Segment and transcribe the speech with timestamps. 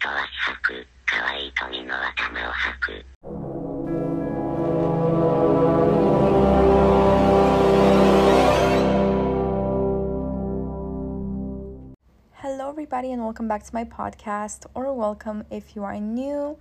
[0.00, 0.86] 音は吐く。
[1.04, 3.04] 可愛い鳥の頭を吐く。
[12.42, 16.56] Hello, everybody, and welcome back to my podcast, or welcome if you are new.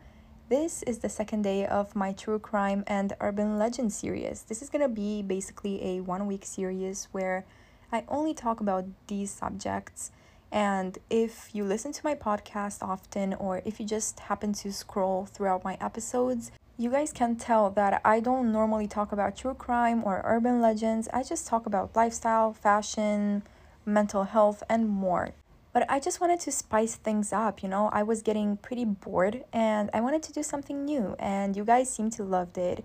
[0.49, 4.43] This is the second day of my true crime and urban legend series.
[4.43, 7.45] This is gonna be basically a one week series where
[7.91, 10.11] I only talk about these subjects.
[10.52, 15.26] and if you listen to my podcast often, or if you just happen to scroll
[15.26, 20.02] throughout my episodes, you guys can tell that I don't normally talk about true crime
[20.02, 21.08] or urban legends.
[21.12, 23.42] I just talk about lifestyle, fashion,
[23.84, 25.30] mental health, and more.
[25.72, 27.90] But I just wanted to spice things up, you know?
[27.92, 31.92] I was getting pretty bored and I wanted to do something new, and you guys
[31.92, 32.84] seem to loved it.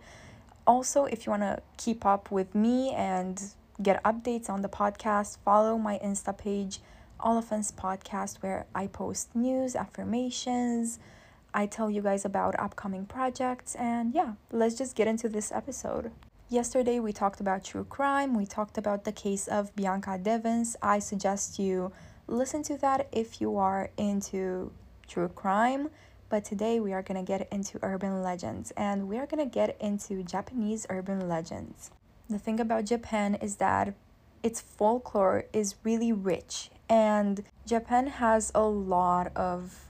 [0.68, 3.42] Also, if you want to keep up with me and
[3.82, 6.80] get updates on the podcast, follow my Insta page,
[7.20, 11.00] Oliphants Podcast, where I post news, affirmations,
[11.54, 16.12] I tell you guys about upcoming projects, and yeah, let's just get into this episode.
[16.50, 20.76] Yesterday, we talked about true crime, we talked about the case of Bianca Devins.
[20.82, 21.92] I suggest you
[22.28, 24.72] listen to that if you are into
[25.08, 25.90] true crime.
[26.28, 30.24] But today, we are gonna get into urban legends, and we are gonna get into
[30.24, 31.92] Japanese urban legends.
[32.30, 33.94] The thing about Japan is that
[34.44, 39.86] its folklore is really rich, and Japan has a lot of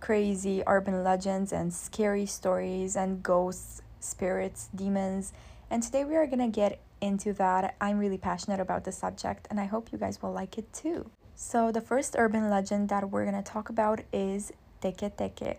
[0.00, 5.32] crazy urban legends and scary stories and ghosts, spirits, demons.
[5.70, 7.74] And today we are gonna get into that.
[7.80, 11.10] I'm really passionate about the subject and I hope you guys will like it too.
[11.36, 15.56] So, the first urban legend that we're gonna talk about is Teke Teke.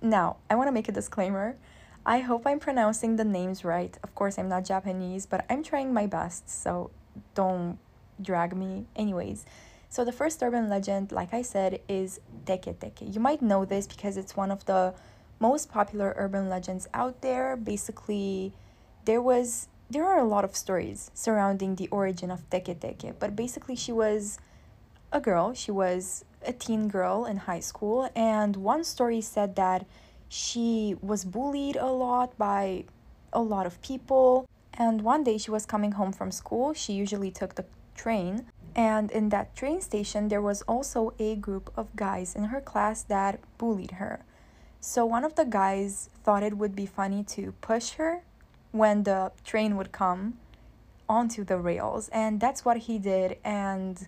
[0.00, 1.56] Now, I wanna make a disclaimer.
[2.06, 3.98] I hope I'm pronouncing the names right.
[4.02, 6.90] Of course, I'm not Japanese, but I'm trying my best, so
[7.34, 7.78] don't
[8.22, 8.86] drag me.
[8.96, 9.44] Anyways,
[9.90, 13.14] so the first urban legend, like I said, is Teke Teke.
[13.14, 14.94] You might know this because it's one of the
[15.40, 17.56] most popular urban legends out there.
[17.56, 18.52] Basically,
[19.04, 23.34] there was there are a lot of stories surrounding the origin of Teke Teke, but
[23.34, 24.38] basically she was
[25.10, 25.54] a girl.
[25.54, 29.86] She was a teen girl in high school, and one story said that
[30.28, 32.84] she was bullied a lot by
[33.32, 34.46] a lot of people.
[34.74, 36.74] And one day she was coming home from school.
[36.74, 37.64] She usually took the
[37.94, 38.46] train,
[38.78, 43.02] and in that train station, there was also a group of guys in her class
[43.02, 44.20] that bullied her.
[44.80, 48.22] So one of the guys thought it would be funny to push her
[48.70, 50.38] when the train would come
[51.08, 53.38] onto the rails, and that's what he did.
[53.42, 54.06] And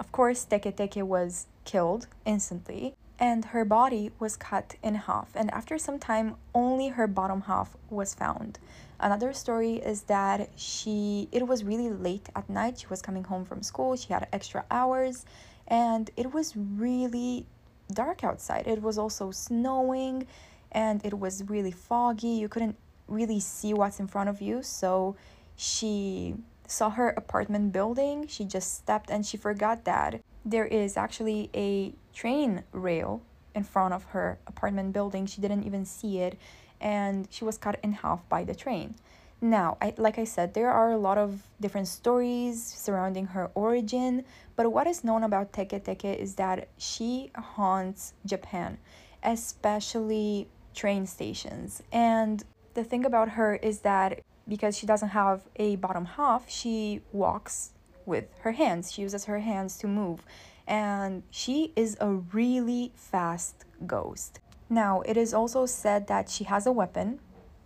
[0.00, 5.30] of course, Teke Teke was killed instantly, and her body was cut in half.
[5.34, 8.58] And after some time, only her bottom half was found.
[9.00, 12.80] Another story is that she it was really late at night.
[12.80, 13.96] She was coming home from school.
[13.96, 15.24] She had extra hours,
[15.66, 17.46] and it was really
[17.92, 18.66] dark outside.
[18.66, 20.26] It was also snowing,
[20.72, 22.28] and it was really foggy.
[22.28, 22.76] You couldn't
[23.06, 24.62] really see what's in front of you.
[24.62, 25.16] So
[25.56, 26.34] she
[26.66, 28.26] saw her apartment building.
[28.26, 33.22] She just stepped and she forgot that there is actually a train rail
[33.54, 35.26] in front of her apartment building.
[35.26, 36.38] She didn't even see it
[36.80, 38.94] and she was cut in half by the train.
[39.40, 44.24] Now, I, like I said, there are a lot of different stories surrounding her origin,
[44.56, 48.78] but what is known about Teke Teke is that she haunts Japan,
[49.22, 51.82] especially train stations.
[51.92, 52.42] And
[52.74, 57.70] the thing about her is that because she doesn't have a bottom half, she walks
[58.08, 58.90] with her hands.
[58.90, 60.20] She uses her hands to move.
[60.66, 64.40] And she is a really fast ghost.
[64.68, 67.20] Now, it is also said that she has a weapon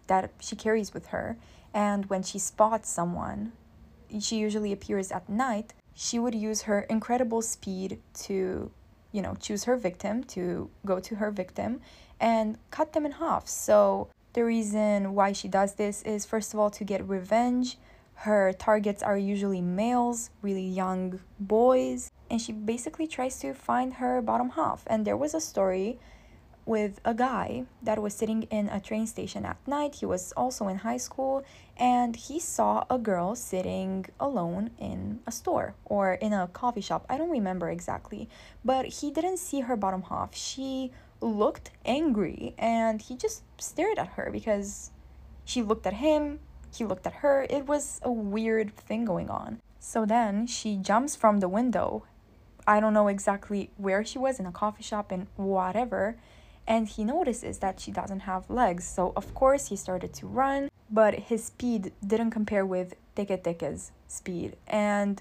[0.09, 1.39] that she carries with her.
[1.73, 3.53] And when she spots someone,
[4.21, 5.73] she usually appears at night.
[5.95, 8.71] She would use her incredible speed to,
[9.11, 11.81] you know, choose her victim, to go to her victim
[12.21, 13.49] and cut them in half.
[13.49, 17.77] So, the reason why she does this is first of all to get revenge.
[18.23, 24.23] Her targets are usually males, really young boys, and she basically tries to find her
[24.23, 24.85] bottom half.
[24.87, 25.99] And there was a story
[26.65, 29.97] with a guy that was sitting in a train station at night.
[29.97, 31.45] He was also in high school
[31.77, 37.05] and he saw a girl sitting alone in a store or in a coffee shop.
[37.09, 38.29] I don't remember exactly,
[38.65, 40.33] but he didn't see her bottom half.
[40.33, 44.93] She looked angry and he just stared at her because
[45.45, 46.39] she looked at him,
[46.75, 47.47] he looked at her.
[47.49, 49.61] It was a weird thing going on.
[49.79, 52.05] So then she jumps from the window.
[52.67, 56.17] I don't know exactly where she was in a coffee shop and whatever.
[56.67, 58.85] And he notices that she doesn't have legs.
[58.87, 63.91] So, of course, he started to run, but his speed didn't compare with Teke Teke's
[64.07, 64.57] speed.
[64.69, 65.21] And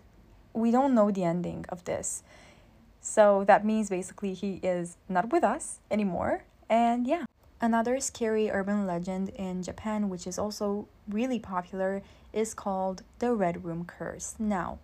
[0.54, 2.24] we don't know the ending of this.
[3.01, 6.44] So that means basically he is not with us anymore.
[6.69, 7.25] And yeah.
[7.63, 12.01] Another scary urban legend in Japan, which is also really popular,
[12.33, 14.33] is called the Red Room Curse.
[14.39, 14.79] Now,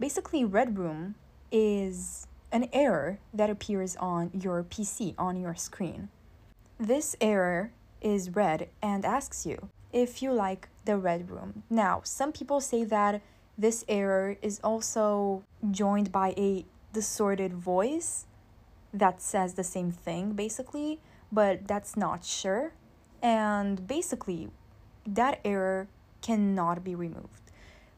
[0.00, 1.16] basically, Red Room
[1.52, 6.08] is an error that appears on your PC, on your screen.
[6.78, 11.62] This error is red and asks you if you like the Red Room.
[11.68, 13.20] Now, some people say that
[13.58, 18.24] this error is also joined by a distorted voice
[18.94, 21.00] that says the same thing, basically
[21.32, 22.72] but that's not sure.
[23.22, 24.50] And basically,
[25.06, 25.88] that error
[26.22, 27.50] cannot be removed.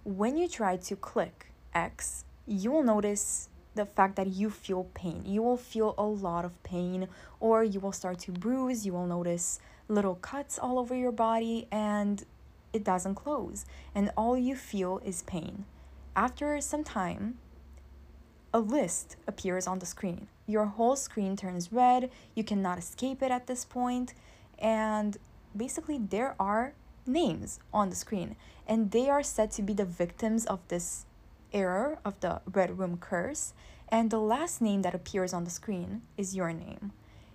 [0.04, 5.22] When you try to click X, you will notice the fact that you feel pain.
[5.26, 7.08] You will feel a lot of pain,
[7.40, 8.86] or you will start to bruise.
[8.86, 12.24] You will notice little cuts all over your body, and
[12.72, 13.66] it doesn't close.
[13.94, 15.64] And all you feel is pain.
[16.14, 17.38] After some time,
[18.56, 20.28] a list appears on the screen.
[20.46, 24.14] Your whole screen turns red, you cannot escape it at this point,
[24.58, 25.18] and
[25.54, 26.72] basically, there are
[27.04, 28.34] names on the screen,
[28.66, 31.04] and they are said to be the victims of this
[31.52, 33.52] error of the Red Room curse.
[33.90, 36.92] And the last name that appears on the screen is your name.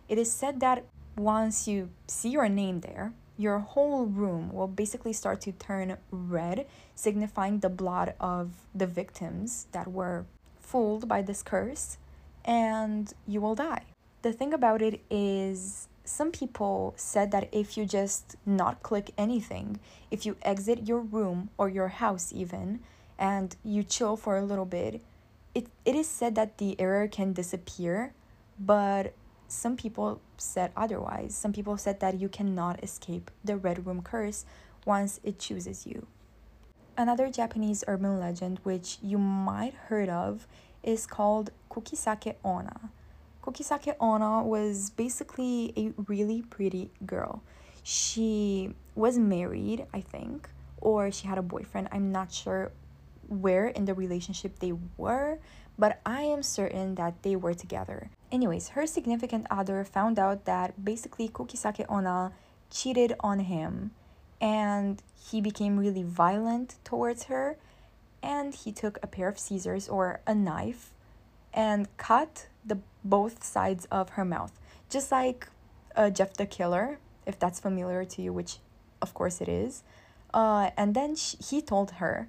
[0.09, 0.85] It is said that
[1.15, 6.65] once you see your name there, your whole room will basically start to turn red,
[6.95, 10.25] signifying the blood of the victims that were
[10.71, 11.97] fooled by this curse
[12.45, 13.83] and you will die.
[14.21, 19.79] The thing about it is, some people said that if you just not click anything,
[20.09, 22.79] if you exit your room or your house even,
[23.19, 25.01] and you chill for a little bit,
[25.53, 28.13] it, it is said that the error can disappear,
[28.59, 29.13] but
[29.47, 31.35] some people said otherwise.
[31.35, 34.45] Some people said that you cannot escape the Red Room curse
[34.85, 36.07] once it chooses you.
[36.97, 40.45] Another Japanese urban legend, which you might heard of,
[40.83, 42.91] is called Kukisake Onna.
[43.43, 47.41] Kukisake Onna was basically a really pretty girl.
[47.81, 50.49] She was married, I think,
[50.79, 51.87] or she had a boyfriend.
[51.91, 52.71] I'm not sure
[53.27, 55.39] where in the relationship they were,
[55.79, 58.11] but I am certain that they were together.
[58.31, 62.33] Anyways, her significant other found out that basically Kukisake Onna
[62.69, 63.91] cheated on him
[64.41, 67.57] and he became really violent towards her
[68.23, 70.91] and he took a pair of scissors or a knife
[71.53, 74.59] and cut the both sides of her mouth.
[74.89, 75.47] Just like
[75.95, 78.57] uh, jeff the killer if that's familiar to you which
[79.01, 79.83] of course it is.
[80.33, 82.27] Uh, and then she, he told her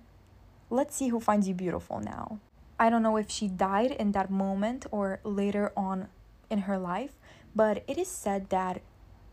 [0.68, 2.38] let's see who finds you beautiful now.
[2.78, 6.08] I don't know if she died in that moment or later on
[6.50, 7.12] in her life
[7.54, 8.82] but it is said that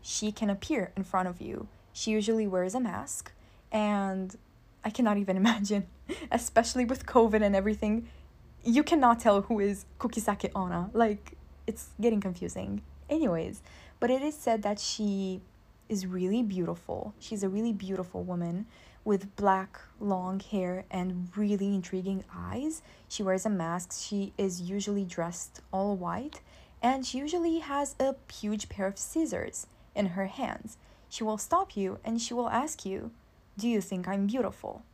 [0.00, 1.68] she can appear in front of you
[2.00, 3.30] she usually wears a mask
[3.70, 4.34] and
[4.82, 5.86] I cannot even imagine,
[6.32, 8.08] especially with COVID and everything.
[8.64, 10.88] You cannot tell who is Kukisake Onna.
[10.94, 11.36] Like,
[11.66, 12.80] it's getting confusing.
[13.10, 13.62] Anyways,
[13.98, 15.42] but it is said that she
[15.90, 17.12] is really beautiful.
[17.18, 18.64] She's a really beautiful woman
[19.04, 22.80] with black long hair and really intriguing eyes.
[23.08, 23.92] She wears a mask.
[23.92, 26.40] She is usually dressed all white
[26.82, 30.78] and she usually has a huge pair of scissors in her hands.
[31.10, 33.10] She will stop you and she will ask you,
[33.58, 34.84] do you think I'm beautiful?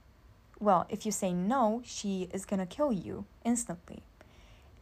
[0.58, 4.02] Well, if you say no, she is gonna kill you instantly.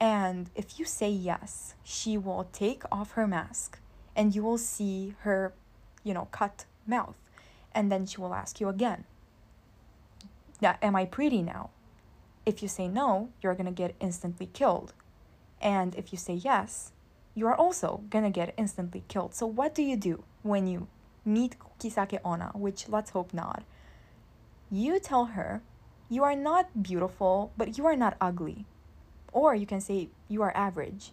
[0.00, 3.80] And if you say yes, she will take off her mask
[4.14, 5.52] and you will see her,
[6.04, 7.16] you know, cut mouth.
[7.74, 9.04] And then she will ask you again,
[10.62, 11.70] Am I pretty now?
[12.46, 14.92] If you say no, you're gonna get instantly killed.
[15.60, 16.92] And if you say yes,
[17.34, 19.34] you are also gonna get instantly killed.
[19.34, 20.86] So, what do you do when you
[21.24, 23.64] meet Kisake Ona, which let's hope not?
[24.74, 25.62] you tell her
[26.08, 28.66] you are not beautiful, but you are not ugly.
[29.32, 31.12] Or you can say you are average.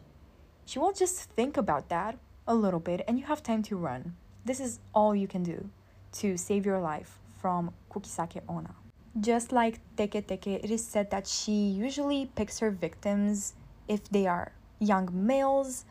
[0.65, 4.15] She will just think about that a little bit and you have time to run.
[4.45, 5.69] This is all you can do
[6.13, 8.75] to save your life from Kukisake Ona.
[9.19, 13.53] Just like Teke Teke, it is said that she usually picks her victims
[13.87, 15.85] if they are young males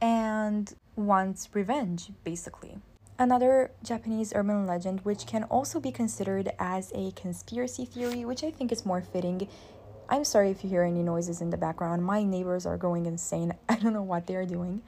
[0.00, 2.78] and wants revenge, basically.
[3.18, 8.50] Another Japanese urban legend, which can also be considered as a conspiracy theory, which I
[8.50, 9.48] think is more fitting.
[10.10, 12.04] I'm sorry if you hear any noises in the background.
[12.04, 13.54] My neighbors are going insane.
[13.70, 14.82] I don't know what they're doing.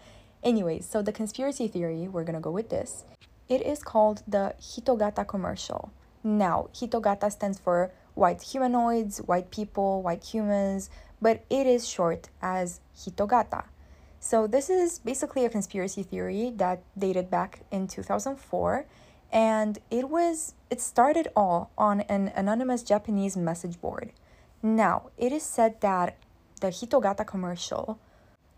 [0.44, 3.06] Anyways, so the conspiracy theory, we're gonna go with this.
[3.48, 5.90] It is called the Hitogata commercial.
[6.22, 10.90] Now, Hitogata stands for white humanoids, white people, white humans,
[11.22, 13.64] but it is short as Hitogata.
[14.28, 18.84] So, this is basically a conspiracy theory that dated back in 2004
[19.32, 24.12] and it was it started all on an anonymous Japanese message board.
[24.62, 26.18] Now, it is said that
[26.60, 28.00] the Hitogata commercial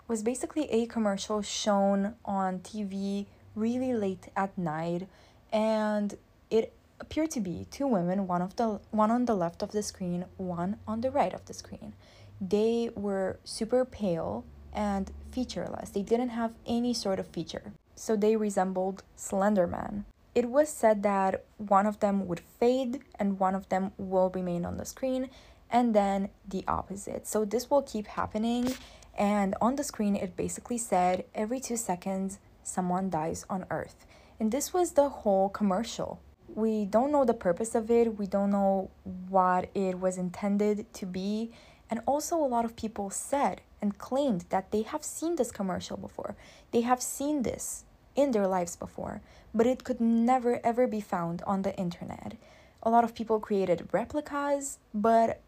[0.08, 5.06] was basically a commercial shown on TV really late at night
[5.52, 6.16] and
[6.50, 9.84] it appeared to be two women, one of the one on the left of the
[9.84, 11.92] screen, one on the right of the screen.
[12.40, 15.90] They were super pale and featureless.
[15.90, 17.72] They didn't have any sort of feature.
[17.94, 20.04] So they resembled Slender Man.
[20.34, 24.64] It was said that one of them would fade and one of them will remain
[24.64, 25.28] on the screen
[25.70, 27.26] and then the opposite.
[27.26, 28.74] So this will keep happening
[29.18, 34.06] and on the screen it basically said every 2 seconds someone dies on earth.
[34.38, 36.20] And this was the whole commercial.
[36.54, 38.18] We don't know the purpose of it.
[38.18, 38.90] We don't know
[39.28, 41.52] what it was intended to be.
[41.90, 45.96] And also, a lot of people said and claimed that they have seen this commercial
[45.96, 46.36] before.
[46.70, 47.84] They have seen this
[48.14, 49.20] in their lives before,
[49.54, 52.36] but it could never ever be found on the internet.
[52.82, 55.40] A lot of people created replicas, but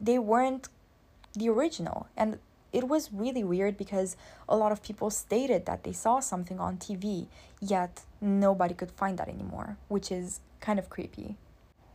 [0.00, 0.68] they weren't
[1.34, 2.06] the original.
[2.16, 2.38] And
[2.72, 4.16] it was really weird because
[4.48, 7.26] a lot of people stated that they saw something on TV,
[7.60, 11.36] yet nobody could find that anymore, which is kind of creepy.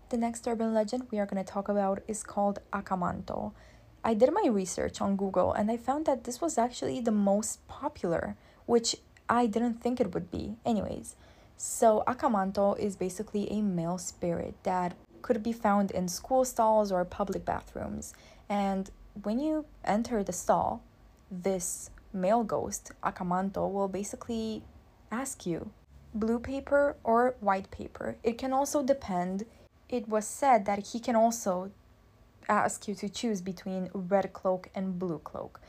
[0.09, 3.51] The next urban legend we are going to talk about is called Akamanto.
[4.03, 7.65] I did my research on Google and I found that this was actually the most
[7.67, 8.95] popular, which
[9.29, 10.55] I didn't think it would be.
[10.65, 11.15] Anyways,
[11.55, 17.05] so Akamanto is basically a male spirit that could be found in school stalls or
[17.05, 18.13] public bathrooms.
[18.49, 18.89] And
[19.21, 20.81] when you enter the stall,
[21.29, 24.63] this male ghost, Akamanto, will basically
[25.11, 25.69] ask you
[26.13, 28.17] blue paper or white paper.
[28.23, 29.45] It can also depend.
[29.87, 31.71] It was said that he can also
[32.49, 35.59] ask you to choose between red cloak and blue cloak.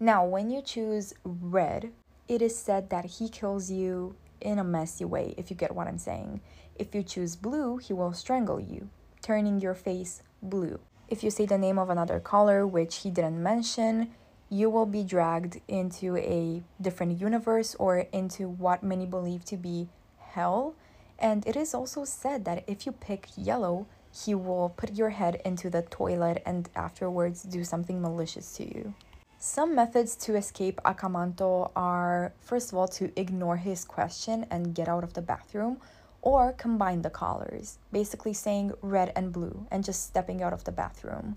[0.00, 1.92] Now, when you choose red,
[2.28, 5.86] it is said that he kills you in a messy way, if you get what
[5.86, 6.40] I'm saying.
[6.76, 8.88] If you choose blue, he will strangle you,
[9.20, 10.80] turning your face blue.
[11.08, 14.10] If you say the name of another color, which he didn't mention,
[14.48, 19.88] you will be dragged into a different universe or into what many believe to be
[20.18, 20.74] hell.
[21.18, 25.40] And it is also said that if you pick yellow, he will put your head
[25.44, 28.94] into the toilet and afterwards do something malicious to you.
[29.38, 34.88] Some methods to escape Akamanto are first of all to ignore his question and get
[34.88, 35.78] out of the bathroom,
[36.20, 40.70] or combine the colors, basically saying red and blue and just stepping out of the
[40.70, 41.36] bathroom.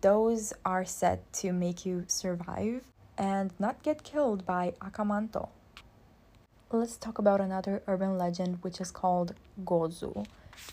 [0.00, 2.82] Those are said to make you survive
[3.18, 5.48] and not get killed by Akamanto.
[6.70, 9.34] Let's talk about another urban legend which is called
[9.64, 10.24] Gozu.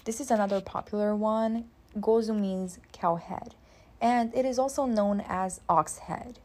[0.06, 1.66] This is another popular one.
[2.00, 3.56] Gozu means cow head,
[4.00, 6.40] and it is also known as ox head.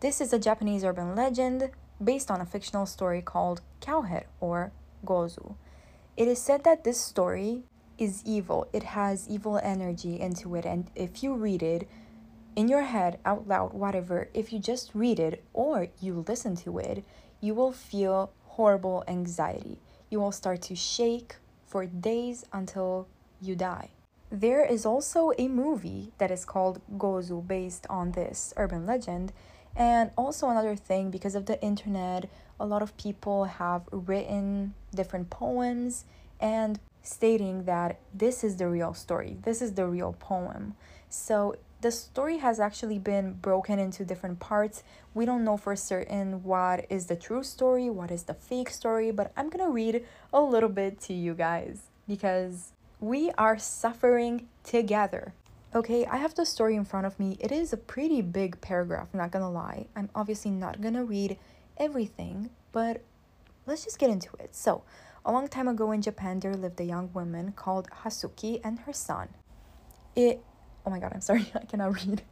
[0.00, 1.70] This is a Japanese urban legend
[2.02, 4.72] based on a fictional story called Cowhead or
[5.04, 5.56] Gozu.
[6.16, 7.62] It is said that this story
[7.98, 8.68] is evil.
[8.72, 11.88] It has evil energy into it, and if you read it
[12.54, 16.78] in your head, out loud, whatever, if you just read it or you listen to
[16.78, 17.04] it,
[17.40, 19.78] you will feel horrible anxiety.
[20.10, 21.36] You will start to shake,
[21.76, 23.06] for days until
[23.38, 23.90] you die.
[24.30, 29.30] There is also a movie that is called Gozu based on this urban legend.
[29.76, 35.28] And also, another thing, because of the internet, a lot of people have written different
[35.28, 36.06] poems
[36.40, 40.76] and stating that this is the real story, this is the real poem.
[41.10, 44.82] So, the story has actually been broken into different parts.
[45.14, 49.12] We don't know for certain what is the true story, what is the fake story,
[49.12, 55.32] but I'm gonna read a little bit to you guys because we are suffering together.
[55.76, 57.36] Okay, I have the story in front of me.
[57.38, 59.86] It is a pretty big paragraph, not gonna lie.
[59.94, 61.38] I'm obviously not gonna read
[61.76, 63.00] everything, but
[63.64, 64.56] let's just get into it.
[64.56, 64.82] So,
[65.24, 68.92] a long time ago in Japan, there lived a young woman called Hasuki and her
[68.92, 69.28] son.
[70.16, 70.42] It
[70.86, 72.22] oh my god, I'm sorry, I cannot read.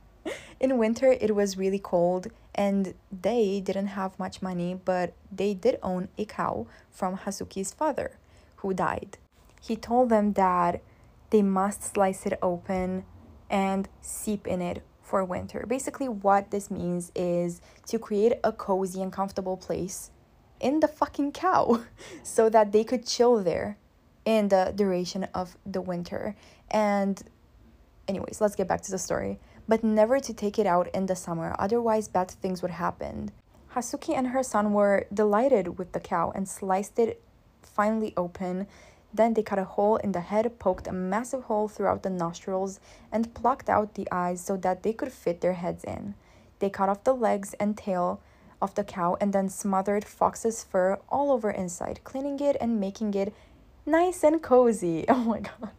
[0.60, 5.78] In winter, it was really cold, and they didn't have much money, but they did
[5.82, 8.16] own a cow from Hasuki's father,
[8.56, 9.18] who died.
[9.60, 10.80] He told them that
[11.30, 13.04] they must slice it open
[13.50, 15.66] and seep in it for winter.
[15.68, 20.10] Basically, what this means is to create a cozy and comfortable place
[20.60, 21.82] in the fucking cow
[22.22, 23.76] so that they could chill there
[24.24, 26.34] in the duration of the winter.
[26.70, 27.22] And
[28.06, 29.38] Anyways, let's get back to the story.
[29.66, 33.30] But never to take it out in the summer, otherwise, bad things would happen.
[33.74, 37.20] Hasuki and her son were delighted with the cow and sliced it
[37.62, 38.66] finely open.
[39.12, 42.78] Then they cut a hole in the head, poked a massive hole throughout the nostrils,
[43.10, 46.14] and plucked out the eyes so that they could fit their heads in.
[46.58, 48.20] They cut off the legs and tail
[48.60, 53.14] of the cow and then smothered fox's fur all over inside, cleaning it and making
[53.14, 53.34] it
[53.86, 55.04] nice and cozy.
[55.08, 55.70] Oh my god.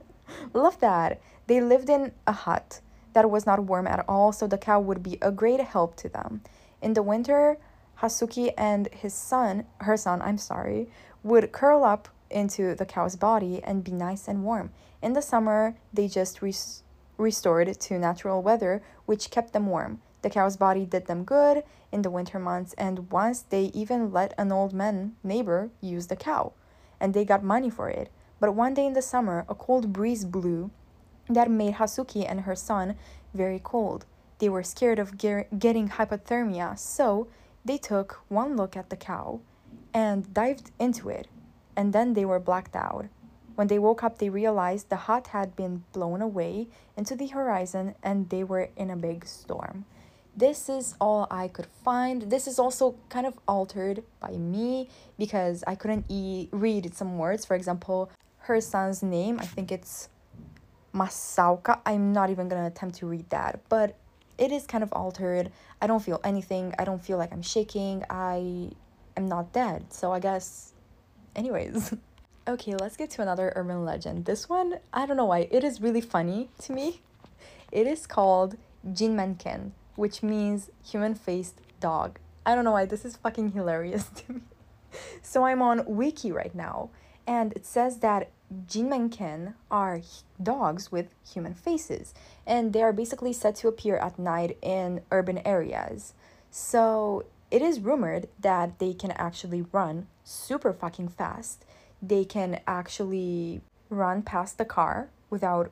[0.53, 1.21] Love that.
[1.47, 2.81] They lived in a hut
[3.13, 6.09] that was not warm at all, so the cow would be a great help to
[6.09, 6.41] them.
[6.81, 7.57] In the winter,
[8.01, 10.89] Hasuki and his son, her son, I'm sorry,
[11.23, 14.71] would curl up into the cow's body and be nice and warm.
[15.01, 16.83] In the summer, they just res-
[17.17, 20.01] restored to natural weather, which kept them warm.
[20.21, 24.33] The cow's body did them good in the winter months, and once they even let
[24.37, 26.53] an old man neighbor use the cow,
[26.99, 28.09] and they got money for it.
[28.39, 30.71] But one day in the summer, a cold breeze blew
[31.29, 32.95] that made Hasuki and her son
[33.33, 34.05] very cold.
[34.39, 37.27] They were scared of ge- getting hypothermia, so
[37.63, 39.39] they took one look at the cow
[39.93, 41.27] and dived into it,
[41.75, 43.05] and then they were blacked out.
[43.55, 47.95] When they woke up, they realized the hut had been blown away into the horizon
[48.03, 49.85] and they were in a big storm.
[50.35, 52.23] This is all I could find.
[52.23, 57.45] This is also kind of altered by me because I couldn't e- read some words.
[57.45, 58.11] For example,
[58.45, 60.09] her son's name, I think it's
[60.93, 61.79] Masauka.
[61.85, 63.95] I'm not even gonna attempt to read that, but
[64.37, 65.51] it is kind of altered.
[65.81, 66.73] I don't feel anything.
[66.77, 68.03] I don't feel like I'm shaking.
[68.09, 68.71] I
[69.17, 69.91] am not dead.
[69.93, 70.73] So I guess,
[71.35, 71.93] anyways.
[72.47, 74.25] okay, let's get to another urban legend.
[74.25, 77.01] This one, I don't know why, it is really funny to me.
[77.71, 82.19] It is called Jinmenken, which means human faced dog.
[82.45, 84.41] I don't know why, this is fucking hilarious to me.
[85.21, 86.89] So I'm on Wiki right now,
[87.27, 90.01] and it says that Jinmenken are
[90.41, 92.13] dogs with human faces,
[92.45, 96.13] and they are basically said to appear at night in urban areas.
[96.51, 101.65] So it is rumored that they can actually run super fucking fast.
[102.01, 105.71] They can actually run past the car without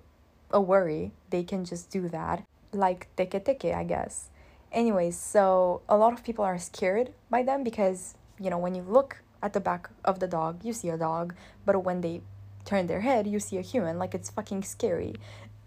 [0.51, 1.11] a worry.
[1.29, 4.29] They can just do that, like teke teke, I guess.
[4.71, 8.81] Anyways, so a lot of people are scared by them because, you know, when you
[8.81, 12.21] look at the back of the dog, you see a dog, but when they
[12.65, 13.97] turn their head, you see a human.
[13.97, 15.15] Like it's fucking scary.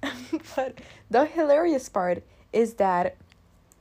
[0.57, 2.23] but the hilarious part
[2.53, 3.17] is that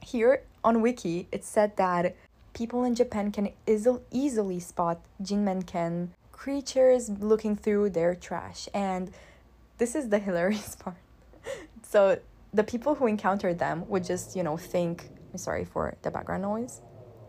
[0.01, 2.15] here on Wiki, it said that
[2.53, 8.67] people in Japan can easily easily spot Jinmenken creatures looking through their trash.
[8.73, 9.11] And
[9.77, 10.97] this is the hilarious part.
[11.83, 12.19] so
[12.53, 16.43] the people who encountered them would just, you know, think, I'm sorry for the background
[16.43, 16.81] noise.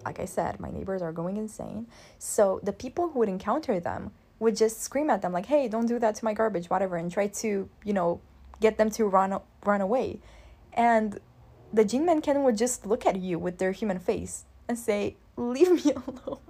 [0.04, 1.86] Like I said, my neighbors are going insane.
[2.18, 5.86] So the people who would encounter them would just scream at them like, "Hey, don't
[5.86, 8.20] do that to my garbage, whatever," and try to, you know,
[8.60, 10.20] get them to run run away.
[10.72, 11.20] And
[11.72, 15.92] the Jinmenken would just look at you with their human face and say, "Leave me
[16.06, 16.40] alone."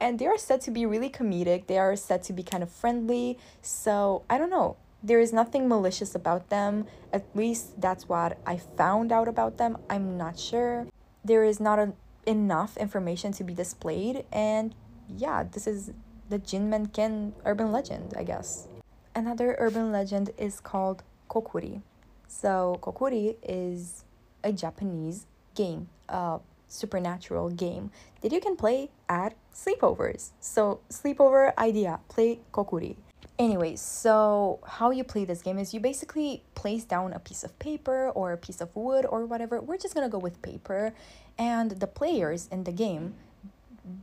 [0.00, 1.66] and they are said to be really comedic.
[1.66, 3.38] They are said to be kind of friendly.
[3.62, 4.76] So, I don't know.
[5.02, 6.86] There is nothing malicious about them.
[7.12, 9.78] At least that's what I found out about them.
[9.88, 10.86] I'm not sure.
[11.24, 11.92] There is not a,
[12.26, 14.74] enough information to be displayed and
[15.08, 15.92] yeah, this is
[16.30, 18.68] the Jinmenken urban legend, I guess.
[19.14, 21.82] Another urban legend is called Kokuri.
[22.28, 24.04] So, Kokuri is
[24.44, 26.38] a Japanese game, a
[26.68, 27.90] supernatural game
[28.20, 30.30] that you can play at sleepovers.
[30.40, 32.96] So, sleepover idea, play Kokuri.
[33.36, 37.58] Anyway, so how you play this game is you basically place down a piece of
[37.58, 39.60] paper or a piece of wood or whatever.
[39.60, 40.92] We're just gonna go with paper,
[41.38, 43.14] and the players in the game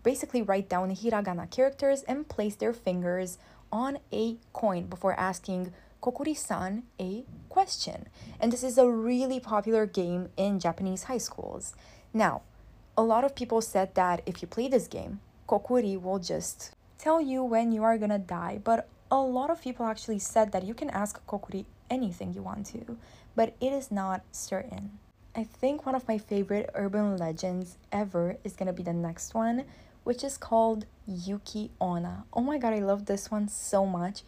[0.03, 3.37] basically write down hiragana characters and place their fingers
[3.71, 8.07] on a coin before asking Kokuri-san a question.
[8.39, 11.75] And this is a really popular game in Japanese high schools.
[12.13, 12.43] Now,
[12.97, 17.21] a lot of people said that if you play this game, Kokuri will just tell
[17.21, 20.73] you when you are gonna die, but a lot of people actually said that you
[20.73, 22.97] can ask Kokuri anything you want to,
[23.35, 24.99] but it is not certain.
[25.37, 29.65] I think one of my favorite urban legends ever is gonna be the next one,
[30.03, 32.25] which is called Yuki Onna.
[32.33, 34.23] Oh my god, I love this one so much.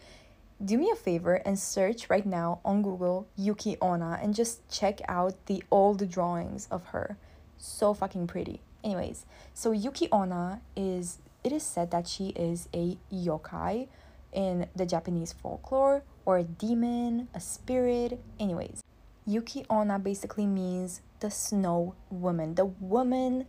[0.64, 5.00] Do me a favor and search right now on Google Yuki Onna and just check
[5.08, 7.16] out the old drawings of her.
[7.58, 8.60] So fucking pretty.
[8.84, 13.88] Anyways, so Yuki Onna is it is said that she is a yokai
[14.32, 18.20] in the Japanese folklore or a demon, a spirit.
[18.38, 18.84] Anyways,
[19.26, 23.46] Yuki Onna basically means the snow woman, the woman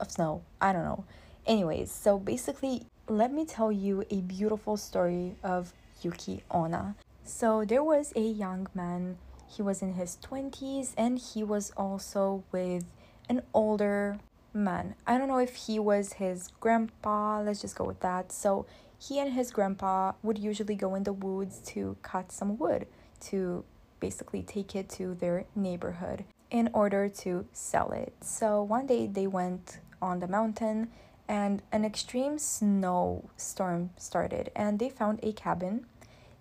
[0.00, 0.42] of snow.
[0.60, 1.04] I don't know.
[1.46, 6.94] Anyways, so basically, let me tell you a beautiful story of Yuki Onna.
[7.24, 12.44] So there was a young man, he was in his 20s, and he was also
[12.52, 12.84] with
[13.28, 14.18] an older
[14.52, 14.94] man.
[15.06, 18.32] I don't know if he was his grandpa, let's just go with that.
[18.32, 18.66] So
[18.98, 22.86] he and his grandpa would usually go in the woods to cut some wood
[23.20, 23.64] to
[24.00, 28.14] basically take it to their neighborhood in order to sell it.
[28.20, 30.88] So one day they went on the mountain
[31.28, 35.86] and an extreme snowstorm started and they found a cabin.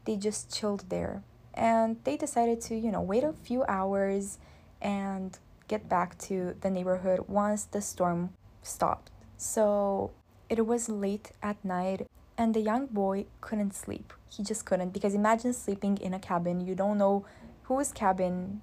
[0.06, 4.38] They just chilled there and they decided to, you know, wait a few hours
[4.82, 8.30] and get back to the neighborhood once the storm
[8.62, 9.12] stopped.
[9.36, 10.12] So
[10.50, 14.14] it was late at night and the young boy couldn't sleep.
[14.30, 16.62] He just couldn't because imagine sleeping in a cabin.
[16.62, 17.26] You don't know
[17.68, 18.62] whose cabin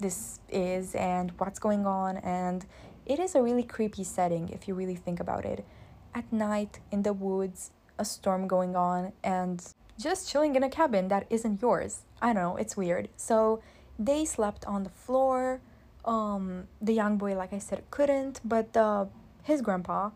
[0.00, 2.66] this is and what's going on and
[3.06, 5.64] it is a really creepy setting if you really think about it.
[6.14, 9.64] At night in the woods, a storm going on and
[9.98, 12.02] just chilling in a cabin that isn't yours.
[12.20, 13.08] I don't know, it's weird.
[13.16, 13.62] So
[13.98, 15.60] they slept on the floor.
[16.04, 19.06] Um the young boy like I said couldn't, but uh,
[19.44, 20.10] his grandpa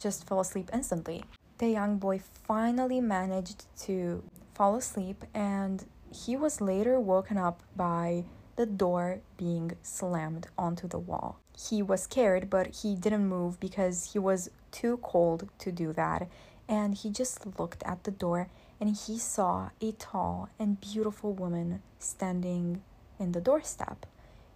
[0.00, 1.24] just fell asleep instantly.
[1.58, 4.22] The young boy finally managed to
[4.54, 8.24] fall asleep and he was later woken up by
[8.56, 11.38] the door being slammed onto the wall.
[11.56, 16.28] He was scared, but he didn't move because he was too cold to do that.
[16.68, 18.48] And he just looked at the door
[18.80, 22.82] and he saw a tall and beautiful woman standing
[23.18, 24.06] in the doorstep.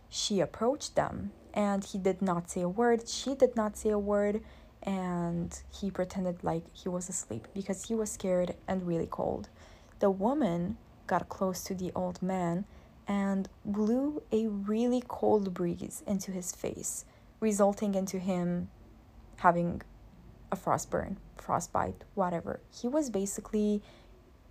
[0.08, 3.08] She approached them and he did not say a word.
[3.08, 4.42] She did not say a word
[4.82, 9.48] and he pretended like he was asleep because he was scared and really cold.
[10.00, 12.64] The woman got close to the old man
[13.06, 17.04] and blew a really cold breeze into his face,
[17.40, 18.68] resulting into him
[19.38, 19.82] having
[20.50, 22.60] a frostburn, frostbite, whatever.
[22.70, 23.82] He was basically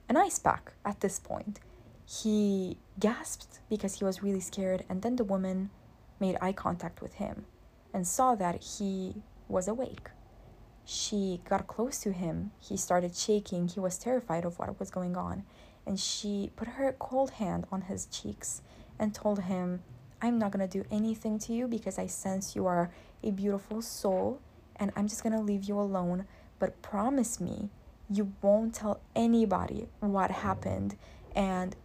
[0.09, 1.59] an ice pack at this point.
[2.05, 5.69] He gasped because he was really scared, and then the woman
[6.19, 7.45] made eye contact with him
[7.93, 10.09] and saw that he was awake.
[10.83, 12.51] She got close to him.
[12.59, 13.69] He started shaking.
[13.69, 15.43] He was terrified of what was going on.
[15.85, 18.61] And she put her cold hand on his cheeks
[18.99, 19.81] and told him,
[20.21, 22.91] I'm not to do anything to you because I sense you are
[23.23, 24.39] a beautiful soul
[24.75, 26.25] and I'm just to leave you alone.
[26.59, 27.69] But promise me
[28.09, 30.95] you won't tell anybody what happened
[31.35, 31.75] and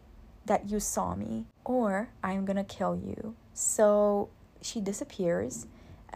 [0.47, 3.35] that you saw me, or I'm to kill you.
[3.53, 4.29] So
[4.63, 5.67] she disappears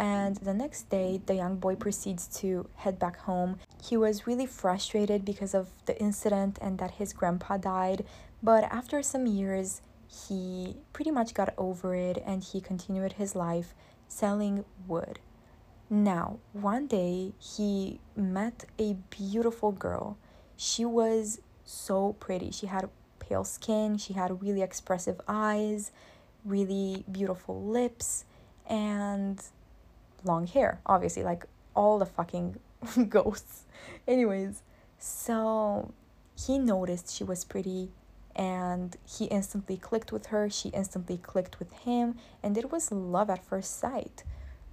[0.00, 3.58] and the next day, the young boy proceeds to head back home.
[3.82, 8.06] He was really frustrated because of the incident and that his grandpa died,
[8.42, 13.74] but after some years, he pretty much got over it and he continued his life
[14.08, 15.18] selling wood.
[15.90, 20.16] Now, one day, he met a beautiful girl.
[20.56, 22.50] She was so pretty.
[22.52, 25.92] She had pale skin, she had really expressive eyes,
[26.42, 28.24] really beautiful lips,
[28.66, 29.42] and
[30.24, 32.58] long hair, obviously, like all the fucking
[33.08, 33.64] ghosts.
[34.06, 34.62] Anyways,
[34.98, 35.92] so
[36.46, 37.90] he noticed she was pretty
[38.36, 40.48] and he instantly clicked with her.
[40.48, 44.24] She instantly clicked with him, and it was love at first sight.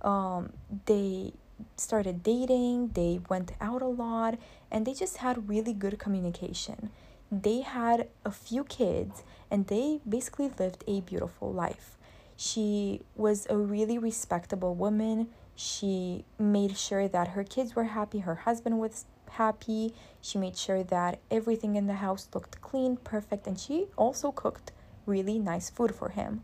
[0.02, 0.54] Um,
[0.86, 1.34] they
[1.76, 4.38] started dating, they went out a lot,
[4.72, 6.92] and they just had really good communication.
[7.32, 11.98] They had a few kids, and they basically lived a beautiful life.
[12.38, 15.30] She was a really respectable woman.
[15.58, 19.94] She made sure that her kids were happy, her husband was happy.
[20.22, 24.72] She made sure that everything in the house looked clean, perfect, and she also cooked
[25.08, 26.44] really nice food for him.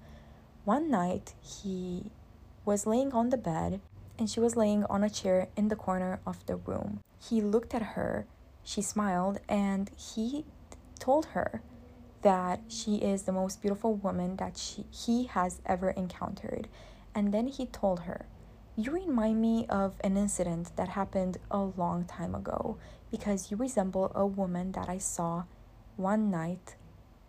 [0.65, 2.11] One night, he
[2.65, 3.81] was laying on the bed
[4.17, 7.01] and she was laying on a chair in the corner of the room.
[7.19, 8.25] He looked at her,
[8.63, 10.45] she smiled, and he
[10.99, 11.61] told her
[12.23, 16.67] that she is the most beautiful woman that she, he has ever encountered.
[17.13, 18.25] And then he told her,
[18.75, 22.79] You remind me of an incident that happened a long time ago
[23.11, 25.43] because you resemble a woman that I saw
[25.95, 26.75] one night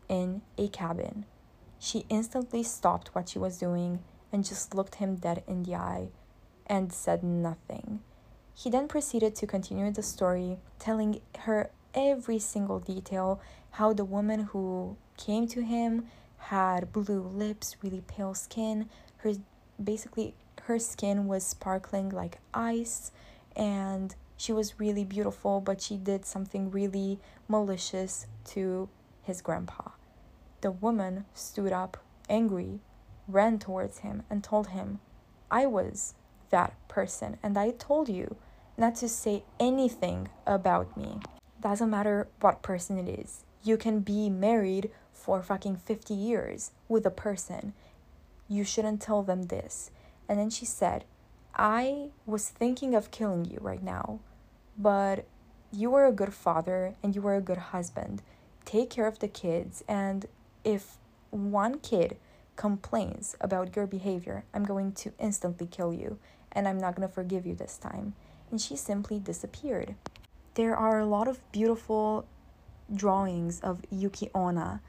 [0.09, 1.26] in a cabin.
[1.78, 3.98] She instantly stopped what she was doing
[4.33, 6.09] and just looked him dead in the eye
[6.66, 8.00] and said nothing.
[8.54, 13.38] He then proceeded to continue the story, telling her every single detail
[13.72, 16.07] how the woman who came to him
[16.38, 18.88] had blue lips, really pale skin.
[19.18, 19.33] Her
[19.83, 20.35] basically
[20.66, 23.12] her skin was sparkling like ice
[23.55, 28.88] and she was really beautiful, but she did something really malicious to
[29.22, 29.90] his grandpa.
[30.61, 31.98] The woman stood up,
[32.29, 32.81] angry,
[33.29, 35.00] ran towards him, and told him,
[35.50, 36.14] I was
[36.50, 38.37] that person, and I told you
[38.77, 41.20] not to say anything about me.
[41.61, 43.44] Doesn't matter what person it is.
[43.62, 47.72] You can be married for fucking 50 years with a person.
[48.48, 49.90] You shouldn't tell them this.
[50.29, 51.05] And then she said,
[51.55, 54.21] I was thinking of killing you right now,
[54.77, 55.27] but
[55.71, 58.23] you are a good father and you are a good husband.
[58.65, 59.85] Take care of the kids.
[59.87, 60.27] And
[60.65, 60.99] if
[61.31, 62.17] one kid
[62.57, 66.19] complains about your behavior, I'm going to instantly kill you
[66.53, 68.15] and I'm not going to forgive you this time.
[68.51, 69.95] And she simply disappeared
[70.55, 72.27] there are a lot of beautiful
[72.95, 74.81] drawings of Yuki Onna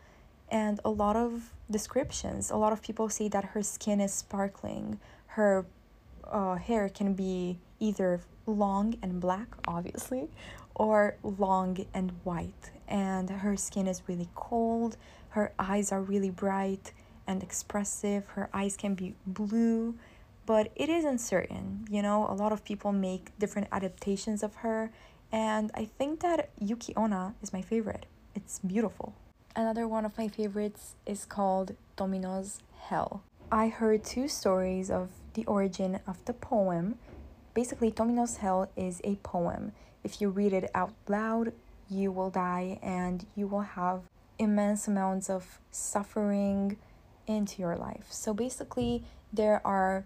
[0.49, 2.51] and a lot of descriptions.
[2.51, 4.99] A lot of people say that her skin is sparkling,
[5.35, 5.65] her
[6.23, 10.29] uh, hair can be either long and black, obviously,
[10.75, 12.71] or long and white.
[12.87, 14.95] And her skin is really cold,
[15.29, 16.93] her eyes are really bright
[17.27, 19.95] and expressive, her eyes can be blue,
[20.45, 21.85] but it is uncertain.
[21.89, 24.89] You know, a lot of people make different adaptations of her,
[25.33, 28.05] and I think that Yuki Onna is my favorite.
[28.35, 29.13] It's beautiful.
[29.53, 33.23] Another one of my favorites is called Tomino's Hell.
[33.51, 36.97] I heard two stories of the origin of the poem.
[37.53, 39.71] Basically, Tomino's Hell is a poem.
[40.03, 41.53] If you read it out loud,
[41.89, 44.01] you will die and you will have
[44.39, 46.77] immense amounts of suffering
[47.27, 48.07] into your life.
[48.09, 50.05] So basically, there are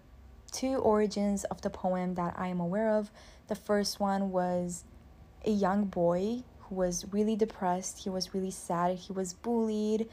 [0.52, 3.10] two origins of the poem that I am aware of.
[3.48, 4.84] The first one was
[5.44, 10.08] a young boy who was really depressed, he was really sad, he was bullied,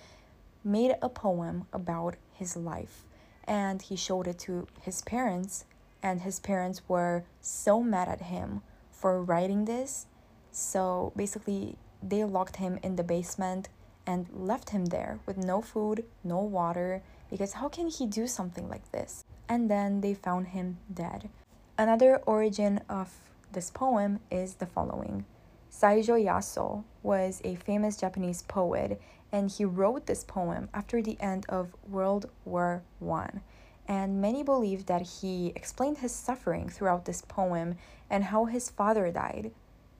[0.63, 3.03] made a poem about his life
[3.47, 5.65] and he showed it to his parents
[6.03, 10.05] and his parents were so mad at him for writing this.
[10.51, 13.69] So basically they locked him in the basement
[14.05, 18.69] and left him there with no food no water because how can he do something
[18.69, 19.23] like this?
[19.49, 21.29] And then they found him dead.
[21.77, 23.13] Another origin of
[23.51, 25.25] this poem is the following.
[25.71, 28.99] Saijo Yaso was a famous Japanese poet
[29.31, 33.41] and he wrote this poem after the end of World War One.
[33.87, 37.75] And many believe that he explained his suffering throughout this poem
[38.09, 39.51] and how his father died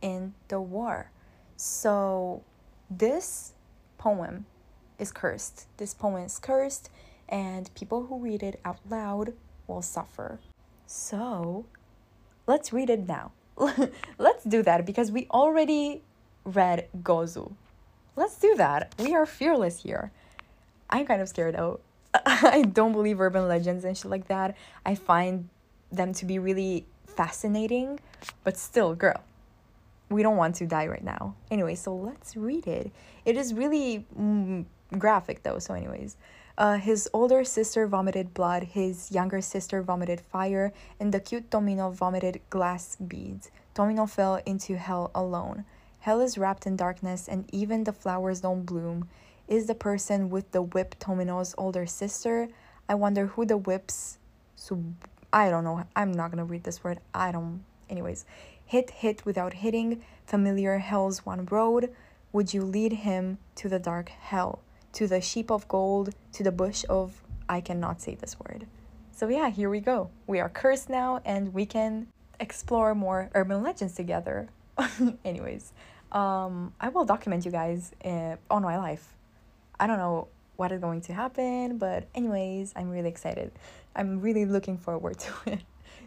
[0.02, 1.12] in the war.
[1.56, 2.44] So,
[2.90, 3.54] this
[3.98, 4.46] poem
[5.00, 5.68] is cursed.
[5.78, 6.90] This poem is cursed,
[7.28, 9.34] and people who read it out loud
[9.68, 10.40] will suffer.
[10.86, 11.66] So,
[12.46, 13.32] let's read it now.
[14.18, 16.04] let's do that because we already
[16.46, 17.54] read Gozu.
[18.18, 18.96] Let's do that.
[18.98, 20.12] We are fearless here.
[20.90, 21.80] I'm kind of scared though.
[22.26, 24.58] I don't believe urban legends and shit like that.
[24.84, 25.50] I find
[25.92, 28.00] them to be really fascinating,
[28.44, 29.22] but still, girl,
[30.10, 31.36] we don't want to die right now.
[31.52, 32.92] Anyway, so let's read it.
[33.24, 34.66] It is really mm,
[34.98, 36.18] graphic though, so, anyways.
[36.58, 41.94] Uh, his older sister vomited blood, his younger sister vomited fire, and the cute Tomino
[41.94, 43.52] vomited glass beads.
[43.76, 45.66] Tomino fell into hell alone.
[46.00, 49.10] Hell is wrapped in darkness, and even the flowers don't bloom.
[49.48, 52.50] Is the person with the whip Tomino's older sister?
[52.90, 54.18] I wonder who the whips.
[54.56, 54.84] So
[55.32, 55.86] I don't know.
[55.96, 57.00] I'm not gonna read this word.
[57.14, 57.64] I don't.
[57.90, 58.26] Anyways,
[58.66, 60.04] hit hit without hitting.
[60.26, 61.94] Familiar hell's one road.
[62.34, 64.60] Would you lead him to the dark hell?
[64.94, 66.14] To the sheep of gold?
[66.34, 67.22] To the bush of.
[67.50, 68.68] I cannot say this word.
[69.12, 70.10] So yeah, here we go.
[70.28, 72.08] We are cursed now, and we can
[72.40, 74.50] explore more urban legends together.
[75.26, 75.74] Anyways,
[76.12, 79.16] um, I will document you guys uh, on my life.
[79.80, 83.52] I don't know what is going to happen, but anyways, I'm really excited.
[83.96, 85.60] I'm really looking forward to it.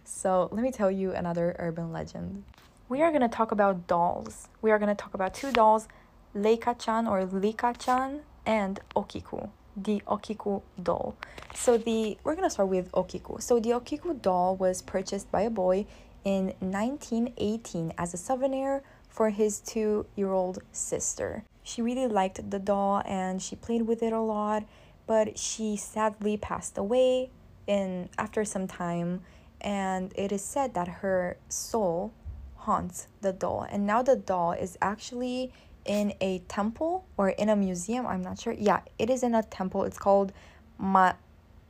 [0.05, 2.45] So, let me tell you another urban legend.
[2.89, 4.49] We are going to talk about dolls.
[4.63, 5.87] We are going to talk about two dolls,
[6.35, 11.17] Leika-chan or Lika-chan and Okiku, the Okiku doll.
[11.55, 13.41] So the we're going to start with Okiku.
[13.41, 15.87] So the Okiku doll was purchased by a boy
[16.25, 21.45] in 1918 as a souvenir for his two year old sister.
[21.63, 24.65] She really liked the doll and she played with it a lot,
[25.07, 27.31] but she sadly passed away
[27.67, 29.21] in after some time
[29.61, 32.13] and it is said that her soul
[32.57, 33.67] haunts the doll.
[33.71, 35.53] And now the doll is actually
[35.85, 38.53] in a temple or in a museum i'm not sure.
[38.53, 39.85] Yeah it is in a temple.
[39.85, 40.33] It's called
[40.79, 41.15] Ma-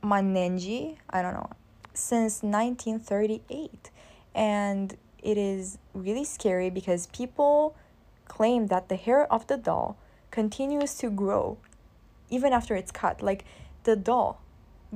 [0.03, 1.49] Mannenji i don't know
[1.93, 3.90] since 1938
[4.33, 7.75] and it is really scary because people
[8.25, 9.97] claim that the hair of the doll
[10.31, 11.57] continues to grow
[12.29, 13.21] even after it's cut.
[13.21, 13.45] Like
[13.83, 14.41] the doll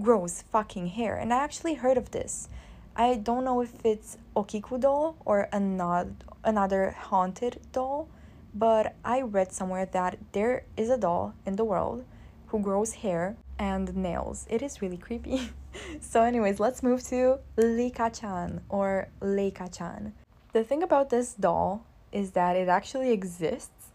[0.01, 1.15] grows fucking hair.
[1.15, 2.49] And I actually heard of this.
[2.95, 6.13] I don't know if it's Okiku doll or another
[6.45, 8.07] another haunted doll,
[8.53, 12.05] but I read somewhere that there is a doll in the world
[12.47, 14.45] who grows hair and nails.
[14.49, 15.49] It is really creepy.
[16.01, 20.13] so anyways, let's move to Lika-chan or Leika-chan.
[20.53, 23.91] The thing about this doll is that it actually exists.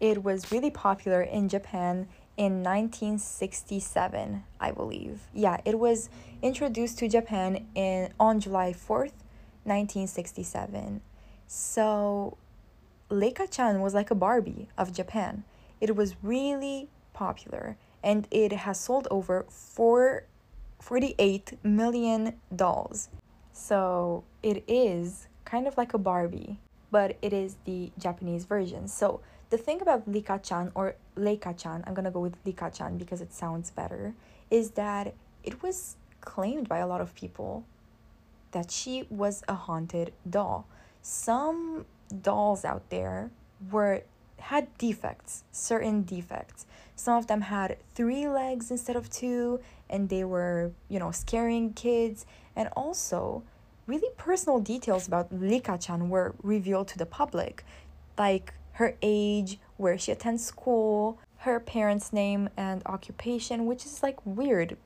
[0.00, 5.22] It was really popular in Japan in 1967, I believe.
[5.34, 6.08] Yeah, it was
[6.40, 9.18] introduced to Japan in on July 4th,
[9.64, 11.00] 1967.
[11.46, 12.38] So
[13.10, 15.44] Leika-chan was like a Barbie of Japan.
[15.80, 20.24] It was really popular and it has sold over 4
[20.80, 23.08] 48 million dolls.
[23.52, 28.86] So it is kind of like a Barbie, but it is the Japanese version.
[28.86, 33.70] So the thing about Lika-chan or Leika-chan, I'm gonna go with Lika-chan because it sounds
[33.70, 34.14] better,
[34.50, 37.64] is that it was claimed by a lot of people
[38.52, 40.66] that she was a haunted doll.
[41.02, 41.86] Some
[42.22, 43.30] dolls out there
[43.70, 44.02] were
[44.38, 46.64] had defects, certain defects.
[46.98, 51.72] Some of them had three legs instead of two, and they were, you know, scaring
[51.72, 52.26] kids.
[52.56, 53.44] And also,
[53.86, 57.64] really personal details about Licca chan were revealed to the public,
[58.18, 64.18] like her age, where she attends school, her parents' name and occupation, which is like
[64.26, 64.76] weird.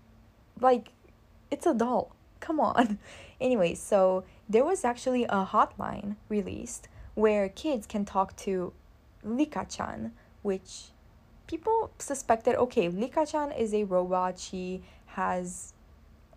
[0.61, 0.91] Like,
[1.51, 2.15] it's a doll.
[2.41, 2.99] Come on.
[3.41, 8.75] anyway, so there was actually a hotline released where kids can talk to
[9.25, 10.91] Licca chan, which
[11.47, 14.39] people suspected okay, Licca chan is a robot.
[14.39, 15.73] She has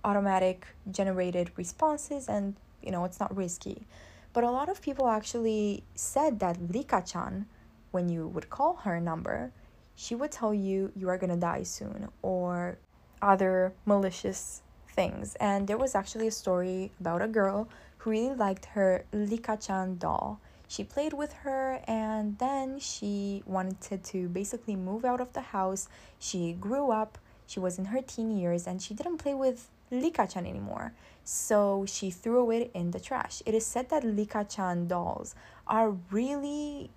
[0.03, 3.87] automatic generated responses and you know it's not risky.
[4.33, 7.45] But a lot of people actually said that Licca chan,
[7.91, 9.51] when you would call her number,
[9.95, 12.77] she would tell you you are gonna die soon or
[13.21, 15.35] other malicious things.
[15.39, 19.97] And there was actually a story about a girl who really liked her Licca chan
[19.97, 25.41] doll she played with her and then she wanted to basically move out of the
[25.41, 25.87] house.
[26.19, 30.31] She grew up, she was in her teen years, and she didn't play with Licca
[30.31, 30.93] chan anymore.
[31.23, 33.41] So she threw it in the trash.
[33.45, 35.35] It is said that Licca chan dolls
[35.67, 36.89] are really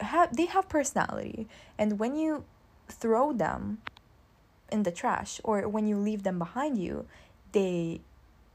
[0.00, 2.44] have they have personality and when you
[2.88, 3.78] throw them
[4.70, 7.04] in the trash or when you leave them behind you
[7.52, 8.00] they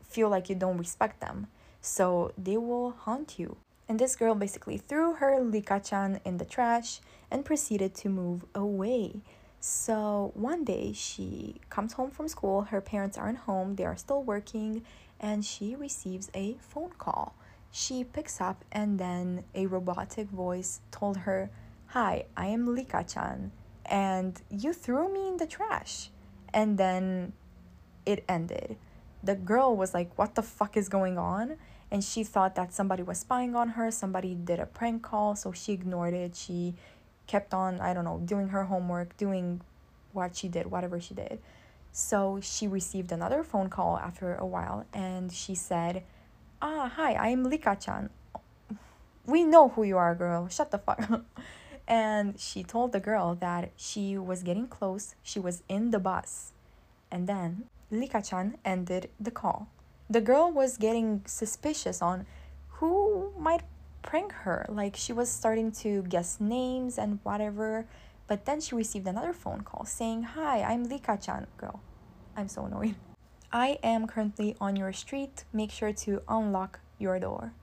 [0.03, 1.47] feel like you don't respect them
[1.81, 3.57] so they will haunt you
[3.93, 9.21] and this girl basically threw her Licca-chan in the trash and proceeded to move away.
[9.59, 14.23] So one day she comes home from school, her parents aren't home, they are still
[14.23, 14.83] working,
[15.19, 17.35] and she receives a phone call.
[17.71, 21.51] She picks up and then a robotic voice told her,
[21.89, 23.51] Hi, I am Licca-chan,
[23.85, 26.09] and you threw me in the trash.
[26.51, 27.33] And then
[28.07, 28.75] it ended.
[29.23, 31.57] The girl was like, What the fuck is going on?
[31.93, 35.51] And she thought that somebody was spying on her somebody did a prank call so
[35.51, 36.35] she ignored it.
[36.35, 36.73] She
[37.27, 39.61] kept on i don't know doing her homework doing
[40.11, 41.39] what she did whatever she did.
[41.91, 46.03] So she received another phone call after a while and she said
[46.63, 48.09] ah hi i'm licca-chan.
[49.27, 50.49] We know who you are girl.
[50.49, 51.25] Shut the fuck up.
[51.85, 56.53] And she told the girl that she was getting close she was in the bus.
[57.11, 59.67] And then licca-chan ended the call
[60.09, 62.25] the girl was getting suspicious on
[62.67, 63.63] who might
[64.01, 64.65] prank her.
[64.69, 67.87] Like she was starting to guess names and whatever.
[68.27, 71.47] But then she received another phone call saying, Hi, I'm Licca chan.
[71.57, 71.81] Girl,
[72.37, 72.95] I'm so annoyed.
[73.51, 75.45] I am currently on your street.
[75.53, 77.53] Make sure to unlock your door.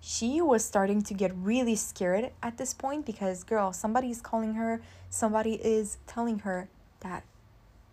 [0.00, 4.54] She was starting to get really scared at this point because, girl, somebody is calling
[4.54, 4.80] her.
[5.10, 6.68] Somebody is telling her
[7.00, 7.24] that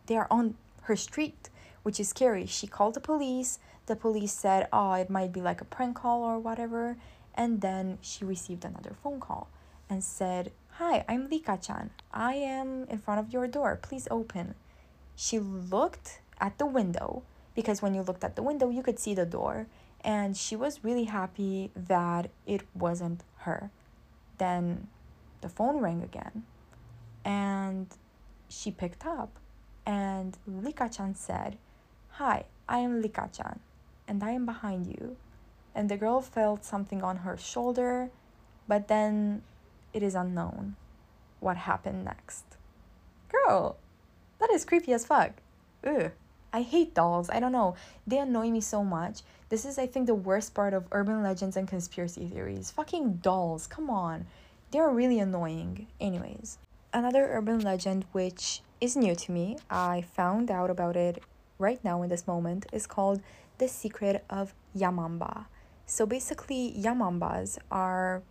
[0.06, 1.50] they are on her street,
[1.82, 2.46] which is scary.
[2.46, 3.58] She called the police.
[3.86, 6.96] The police said, oh, it might be like a prank call or whatever.
[7.36, 9.50] And then she received another phone call
[9.90, 11.92] and said, Hi, I'm Licca chan.
[12.12, 13.78] I am in front of your door.
[13.82, 14.56] Please open.
[15.16, 17.24] She looked at the window
[17.56, 19.68] because when you looked at the window, you could see the door.
[20.04, 23.70] And she was really happy that it wasn't her.
[24.38, 24.88] Then
[25.42, 26.44] the phone rang again.
[27.24, 27.88] And
[28.50, 29.38] she picked up.
[29.86, 31.58] And Licca chan said,
[32.14, 33.60] Hi, I am Licca chan
[34.08, 35.18] and I am behind you.
[35.76, 38.10] And the girl felt something on her shoulder,
[38.68, 39.42] but then
[39.94, 40.76] it is unknown
[41.40, 42.44] what happened next.
[43.30, 43.78] Girl,
[44.40, 45.32] that is creepy as fuck.
[45.86, 46.12] Ugh.
[46.56, 47.32] I hate dolls.
[47.32, 47.76] I don't know.
[48.06, 49.22] They annoy me so much.
[49.50, 52.70] This is, I think, the worst part of urban legends and conspiracy theories.
[52.70, 53.66] Fucking dolls.
[53.66, 54.28] Come on.
[54.72, 55.88] They're really annoying.
[56.00, 56.60] Anyways,
[56.94, 61.24] another urban legend which is new to me, I found out about it
[61.58, 63.22] right now in this moment, is called
[63.58, 65.46] the secret of Yamamba.
[65.86, 68.24] So basically, Yamambas are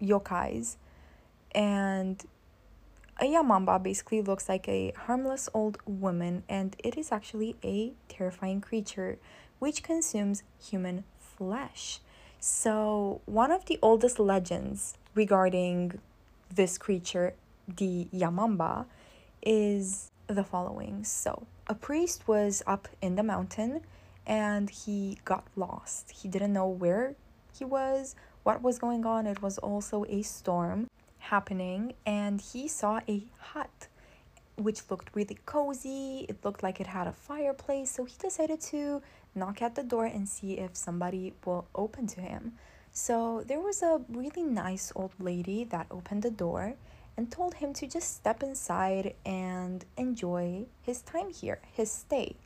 [0.00, 0.76] yokais,
[1.54, 2.22] and
[3.20, 8.60] a Yamamba basically looks like a harmless old woman, and it is actually a terrifying
[8.60, 9.18] creature
[9.58, 12.00] which consumes human flesh.
[12.40, 16.00] So, one of the oldest legends regarding
[16.52, 17.34] this creature,
[17.68, 18.86] the Yamamba,
[19.40, 21.04] is the following.
[21.04, 23.82] So, a priest was up in the mountain
[24.26, 26.10] and he got lost.
[26.10, 27.14] He didn't know where
[27.56, 29.26] he was, what was going on.
[29.26, 33.88] It was also a storm happening, and he saw a hut
[34.56, 36.26] which looked really cozy.
[36.28, 39.02] It looked like it had a fireplace, so he decided to
[39.34, 42.52] knock at the door and see if somebody will open to him.
[42.92, 46.74] So there was a really nice old lady that opened the door
[47.16, 52.36] and told him to just step inside and enjoy his time here, his stay.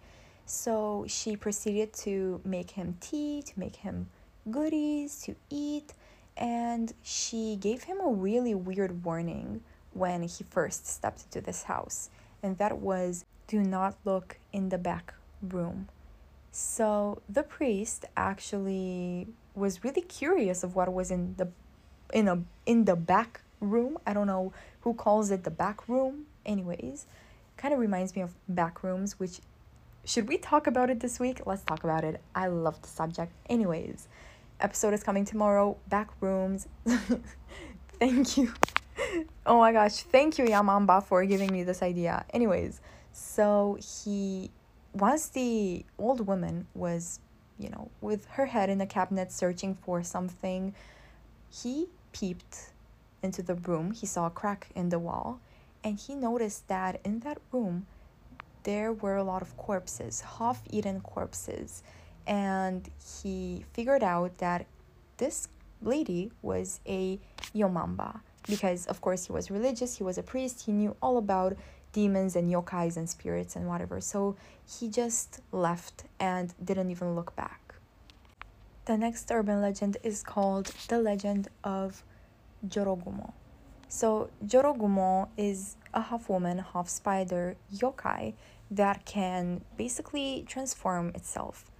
[0.46, 4.08] So she proceeded to make him tea, to make him
[4.48, 5.92] goodies to eat,
[6.36, 12.10] and she gave him a really weird warning when he first stepped into this house,
[12.42, 15.88] and that was do not look in the back room.
[16.52, 21.48] So the priest actually was really curious of what was in the
[22.12, 23.98] in a in the back room.
[24.06, 26.26] I don't know who calls it the back room.
[26.44, 27.06] Anyways,
[27.56, 29.40] kind of reminds me of back rooms, which
[30.06, 31.40] should we talk about it this week?
[31.46, 32.20] Let's talk about it.
[32.34, 33.32] I love the subject.
[33.50, 34.06] Anyways,
[34.60, 35.76] episode is coming tomorrow.
[35.88, 36.68] Back rooms.
[37.98, 38.54] thank you.
[39.46, 42.24] oh my gosh, thank you Yamamba for giving me this idea.
[42.30, 42.80] Anyways,
[43.12, 44.50] so he
[44.94, 47.18] once the old woman was,
[47.58, 50.72] you know, with her head in the cabinet searching for something,
[51.50, 52.70] he peeped
[53.24, 53.90] into the room.
[53.90, 55.40] He saw a crack in the wall
[55.82, 57.86] and he noticed that in that room
[58.66, 61.84] there were a lot of corpses, half eaten corpses.
[62.26, 62.90] And
[63.22, 64.66] he figured out that
[65.18, 65.48] this
[65.80, 67.20] lady was a
[67.54, 71.56] Yamamba because, of course, he was religious, he was a priest, he knew all about
[71.92, 74.00] demons and yokais and spirits and whatever.
[74.00, 74.34] So
[74.66, 77.76] he just left and didn't even look back.
[78.86, 82.02] The next urban legend is called the legend of
[82.66, 83.32] Jorogumo.
[83.88, 88.34] So Jorogumo is a half woman, half spider yokai
[88.70, 91.70] that can basically transform itself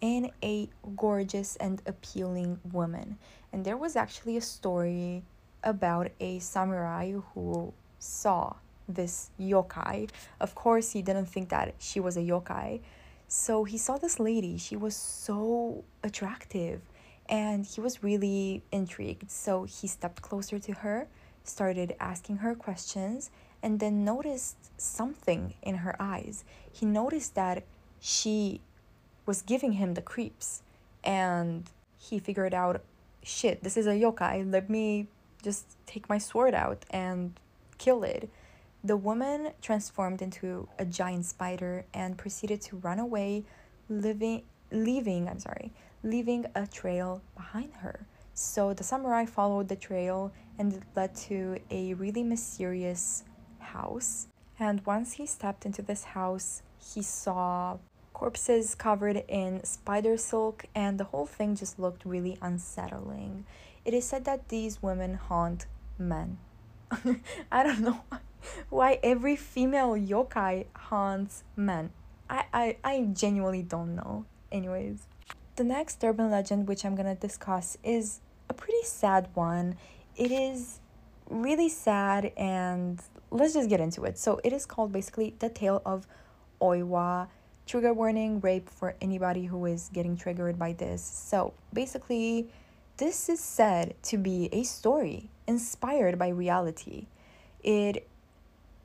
[0.00, 3.18] in a gorgeous and appealing woman.
[3.52, 5.22] And there was actually a story
[5.64, 8.54] about a samurai who saw
[8.88, 10.08] this yokai.
[10.40, 12.80] Of course, he didn't think that she was a yokai.
[13.28, 14.56] So he saw this lady.
[14.58, 16.82] She was so attractive
[17.28, 19.30] and he was really intrigued.
[19.30, 21.08] So he stepped closer to her,
[21.42, 23.30] started asking her questions,
[23.62, 26.44] and then noticed something in her eyes.
[26.70, 27.64] He noticed that
[28.00, 28.60] she
[29.24, 30.62] was giving him the creeps
[31.02, 32.82] and he figured out
[33.22, 34.50] shit, this is a yokai.
[34.50, 35.08] Let me
[35.42, 37.38] just take my sword out and
[37.78, 38.30] kill it.
[38.84, 43.44] The woman transformed into a giant spider and proceeded to run away,
[43.88, 44.42] living
[44.72, 48.06] leaving, I'm sorry, leaving a trail behind her.
[48.34, 53.24] So the samurai followed the trail and it led to a really mysterious
[53.76, 54.28] house.
[54.58, 57.78] And once he stepped into this house, he saw
[58.12, 63.44] corpses covered in spider silk, and the whole thing just looked really unsettling.
[63.84, 65.66] It is said that these women haunt
[65.98, 66.38] men.
[67.52, 68.00] I don't know
[68.70, 71.90] why every female yokai haunts men.
[72.30, 74.24] I, I, I genuinely don't know.
[74.50, 75.06] Anyways,
[75.56, 79.76] the next urban legend which I'm gonna discuss is a pretty sad one.
[80.16, 80.80] It is
[81.28, 83.00] really sad and
[83.30, 84.18] let's just get into it.
[84.18, 86.06] So it is called basically the tale of
[86.60, 87.28] Oiwa.
[87.66, 91.02] Trigger warning, rape for anybody who is getting triggered by this.
[91.02, 92.48] So basically,
[92.96, 97.06] this is said to be a story inspired by reality.
[97.64, 98.08] It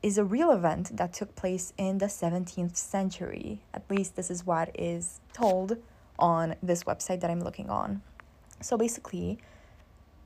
[0.02, 3.62] is a real event that took place in the 17th century.
[3.72, 5.76] At least this is what is told
[6.18, 8.02] on this website that I'm looking on.
[8.60, 9.38] So basically,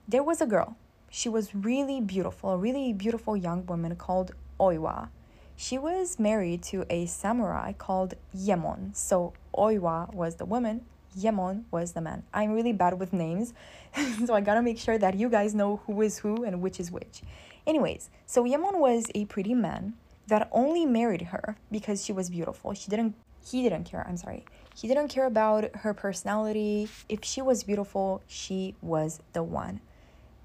[0.08, 0.76] there was a girl
[1.16, 5.08] she was really beautiful, a really beautiful young woman called Oiwa.
[5.56, 8.94] She was married to a samurai called Yemon.
[8.94, 10.82] So Oiwa was the woman,
[11.18, 12.24] Yemon was the man.
[12.34, 13.54] I'm really bad with names,
[14.26, 16.90] so I gotta make sure that you guys know who is who and which is
[16.90, 17.22] which.
[17.66, 19.94] Anyways, so Yemon was a pretty man
[20.26, 22.74] that only married her because she was beautiful.
[22.74, 24.44] She didn't he didn't care, I'm sorry.
[24.74, 26.90] He didn't care about her personality.
[27.08, 29.80] If she was beautiful, she was the one.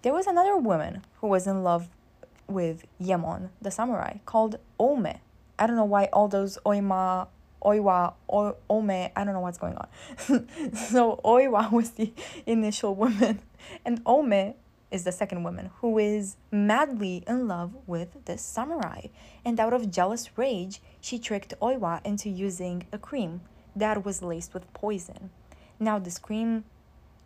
[0.04, 1.88] There was another woman who was in love
[2.48, 5.20] with Yemon, the samurai, called Ome.
[5.60, 7.28] I don't know why all those Oima,
[7.62, 9.88] Oiwa, o- Ome, I don't know what's going on.
[10.76, 12.12] so Oiwa was the
[12.48, 13.42] initial woman,
[13.86, 14.56] and Ome
[14.90, 19.06] is the second woman who is madly in love with this samurai.
[19.46, 23.42] And out of jealous rage, she tricked Oiwa into using a cream
[23.76, 25.30] that was laced with poison.
[25.80, 26.64] Now, this cream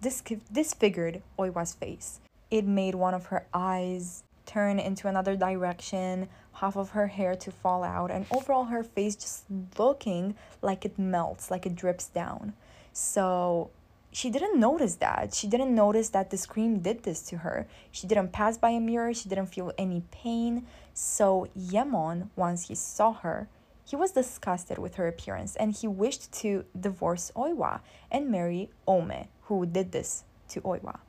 [0.02, 2.20] disfigured Oiwa's face
[2.52, 7.52] it made one of her eyes turn into another direction, half of her hair to
[7.52, 9.46] fall out, and overall her face just
[9.78, 12.54] looking like it melts, like it drips down.
[12.94, 13.72] So
[14.12, 15.34] she didn't notice that.
[15.34, 17.68] She didn't notice that the cream did this to her.
[17.92, 20.66] She didn't pass by a mirror, she didn't feel any pain.
[20.94, 23.50] So Yemon, once he saw her,
[23.88, 29.28] he was disgusted with her appearance and he wished to divorce Oiwa and marry Ome,
[29.44, 31.00] who did this to Oiwa.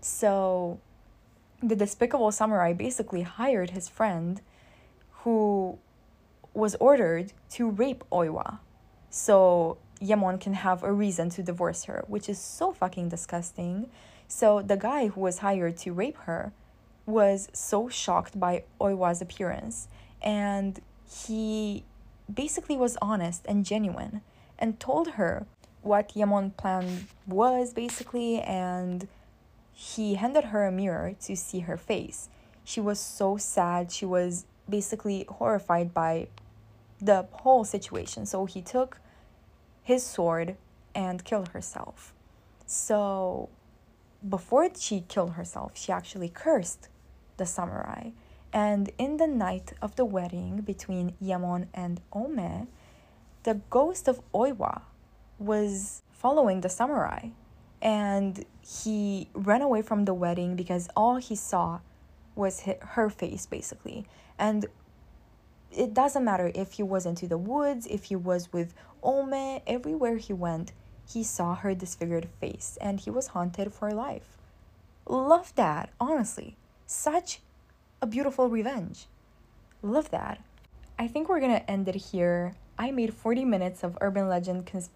[0.00, 0.80] So
[1.62, 4.40] the despicable samurai basically hired his friend
[5.22, 5.78] who
[6.54, 8.58] was ordered to rape Oiwa.
[9.10, 13.90] so Yemon can have a reason to divorce her, which is so fucking disgusting.
[14.28, 16.52] So the guy who was hired to rape her
[17.06, 19.88] was so shocked by Oiwa's appearance
[20.22, 20.80] and
[21.10, 21.84] he
[22.32, 24.20] basically was honest and genuine
[24.58, 25.46] and told her
[25.82, 29.08] what Yemon plan was basically and
[29.80, 32.28] he handed her a mirror to see her face.
[32.64, 33.92] She was so sad.
[33.92, 36.26] She was basically horrified by
[37.00, 38.26] the whole situation.
[38.26, 38.98] So he took
[39.84, 40.56] his sword
[40.96, 42.12] and killed herself.
[42.66, 43.50] So
[44.28, 46.88] before she killed herself, she actually cursed
[47.36, 48.10] the samurai.
[48.52, 52.66] And in the night of the wedding between Yemon and Ome,
[53.44, 54.82] the ghost of Oiwa
[55.38, 57.28] was following the samurai.
[57.80, 61.80] And he ran away from the wedding because all he saw
[62.34, 64.06] was her face, basically.
[64.38, 64.66] And
[65.70, 70.16] it doesn't matter if he was into the woods, if he was with Ome, everywhere
[70.16, 70.72] he went,
[71.08, 74.36] he saw her disfigured face and he was haunted for life.
[75.06, 76.56] Love that, honestly.
[76.86, 77.40] Such
[78.02, 79.06] a beautiful revenge.
[79.82, 80.42] Love that.
[80.98, 82.54] I think we're gonna end it here.
[82.78, 84.90] I made 40 minutes of urban legend cons-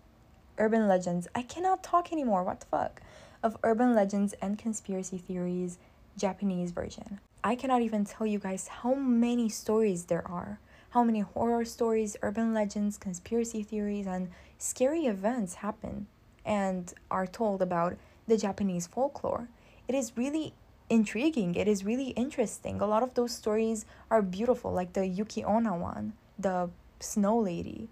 [0.58, 1.28] urban legends.
[1.34, 2.42] I cannot talk anymore.
[2.42, 3.02] What the fuck?
[3.42, 5.78] Of urban legends and conspiracy theories,
[6.16, 7.20] Japanese version.
[7.44, 10.60] I cannot even tell you guys how many stories there are.
[10.90, 16.06] How many horror stories, urban legends, conspiracy theories, and scary events happen
[16.44, 17.96] and are told about
[18.26, 19.48] the Japanese folklore.
[19.88, 20.54] It is really
[20.88, 21.54] intriguing.
[21.54, 22.80] It is really interesting.
[22.80, 27.88] A lot of those stories are beautiful, like the Yuki Onna one, the snow lady.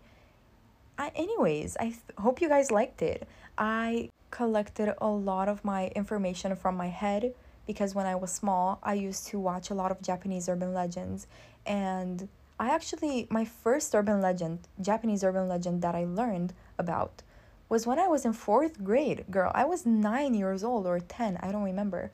[1.01, 3.27] I, anyways, I th- hope you guys liked it.
[3.57, 7.35] I collected a lot of my information from my head
[7.67, 11.27] because when I was small, I used to watch a lot of Japanese urban legends.
[11.65, 12.29] And
[12.59, 17.23] I actually, my first urban legend, Japanese urban legend that I learned about
[17.69, 19.25] was when I was in fourth grade.
[19.31, 22.11] Girl, I was nine years old or 10, I don't remember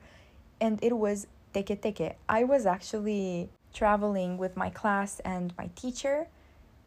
[0.59, 2.15] and it was teke teke.
[2.27, 6.27] I was actually traveling with my class and my teacher,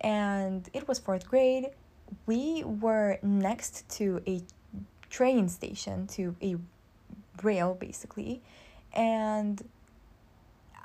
[0.01, 1.71] and it was fourth grade.
[2.27, 4.43] We were next to a
[5.09, 6.57] train station, to a
[7.43, 8.43] rail basically,
[8.93, 9.63] and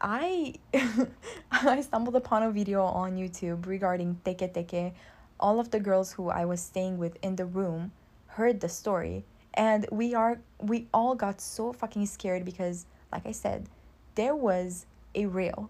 [0.01, 0.55] I
[1.51, 4.93] I stumbled upon a video on YouTube regarding teke teke.
[5.39, 7.91] All of the girls who I was staying with in the room
[8.27, 13.31] heard the story and we are we all got so fucking scared because like i
[13.31, 13.67] said
[14.15, 15.69] there was a rail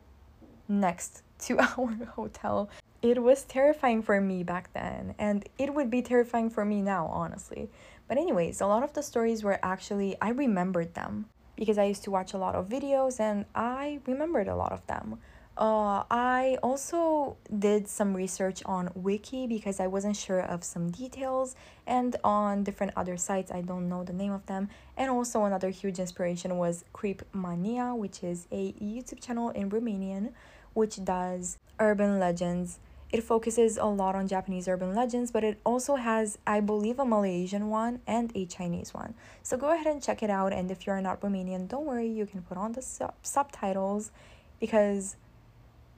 [0.68, 2.70] next to our hotel
[3.06, 7.06] it was terrifying for me back then and it would be terrifying for me now
[7.08, 7.70] honestly
[8.08, 11.26] but anyways a lot of the stories were actually i remembered them
[11.56, 14.86] because i used to watch a lot of videos and i remembered a lot of
[14.88, 15.20] them
[15.58, 21.56] uh, I also did some research on Wiki because I wasn't sure of some details,
[21.88, 24.68] and on different other sites, I don't know the name of them.
[24.98, 30.34] And also, another huge inspiration was Creep Mania, which is a YouTube channel in Romanian
[30.76, 32.80] which does urban legends.
[33.16, 37.06] It focuses a lot on Japanese urban legends, but it also has, I believe, a
[37.06, 39.14] Malaysian one and a Chinese one.
[39.42, 40.52] So go ahead and check it out.
[40.52, 44.12] And if you're not Romanian, don't worry, you can put on the sub- subtitles
[44.60, 45.16] because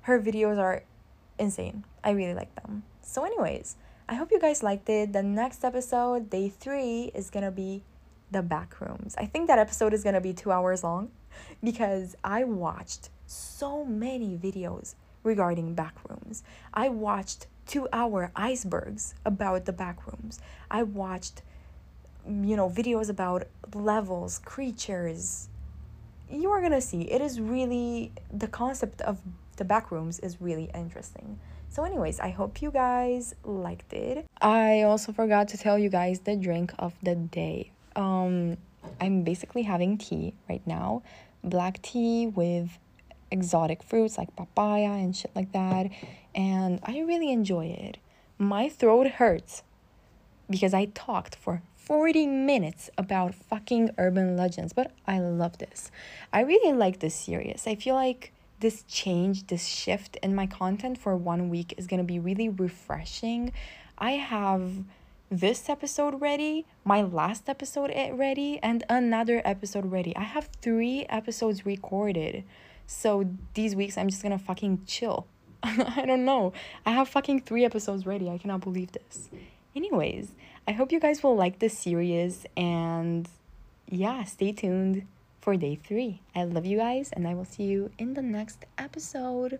[0.02, 0.84] her videos are
[1.40, 1.86] insane.
[2.04, 2.84] I really like them.
[3.02, 5.12] So, anyways, I hope you guys liked it.
[5.12, 7.82] The next episode, day three, is gonna be
[8.30, 9.16] the back rooms.
[9.18, 11.10] I think that episode is gonna be two hours long
[11.64, 14.94] because I watched so many videos
[15.28, 16.42] regarding back rooms.
[16.74, 20.40] I watched two hour icebergs about the back rooms.
[20.72, 21.44] I watched,
[22.26, 25.50] you know, videos about levels, creatures.
[26.32, 27.02] You are gonna see.
[27.02, 29.20] It is really the concept of
[29.58, 31.40] the back rooms is really interesting.
[31.70, 34.26] So, anyways, I hope you guys liked it.
[34.42, 37.72] I also forgot to tell you guys the drink of the day.
[37.96, 38.58] Um,
[39.02, 41.04] I'm basically having tea right now,
[41.44, 42.78] black tea with
[43.32, 45.90] exotic fruits like papaya and shit like that,
[46.36, 47.98] and I really enjoy it.
[48.38, 49.64] My throat hurts
[50.50, 55.92] because I talked for 40 minutes about fucking urban legends, but I love this.
[56.34, 57.64] I really like this series.
[57.66, 62.00] I feel like this change, this shift in my content for one week is going
[62.00, 63.54] to be really refreshing.
[63.98, 64.84] I have
[65.30, 70.16] this episode ready, my last episode eh, ready, and another episode ready.
[70.16, 72.44] I have three episodes recorded.
[72.88, 75.28] So these weeks I'm just gonna fucking chill.
[75.64, 76.54] I don't know.
[76.86, 78.30] I have fucking three episodes ready.
[78.30, 79.30] I cannot believe this.
[79.76, 80.32] Anyways,
[80.68, 83.28] I hope you guys will like this series and
[83.90, 85.06] yeah, stay tuned
[85.48, 86.22] for day three.
[86.36, 89.60] I love you guys, and I will see you in the next episode.